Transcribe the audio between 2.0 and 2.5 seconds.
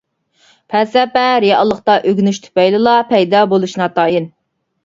ئۆگىنىش